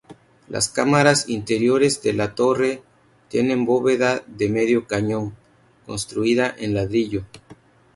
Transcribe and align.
Las 0.47 0.67
cámaras 0.69 1.29
interiores 1.29 2.01
de 2.01 2.13
la 2.13 2.33
torre 2.33 2.81
tienen 3.27 3.65
bóveda 3.65 4.23
de 4.25 4.49
medio 4.49 4.87
cañón, 4.87 5.35
construida 5.85 6.55
en 6.57 6.73
ladrillo. 6.73 7.23